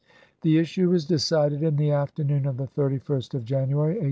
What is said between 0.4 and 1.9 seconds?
The issue was decided in